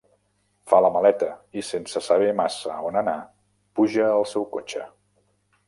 Fa 0.71 0.77
la 0.85 0.89
maleta, 0.95 1.27
i 1.61 1.65
sense 1.67 2.01
saber 2.07 2.31
massa 2.41 2.79
on 2.89 2.99
anar, 3.03 3.15
puja 3.81 4.09
al 4.17 4.29
seu 4.35 4.51
cotxe. 4.59 4.83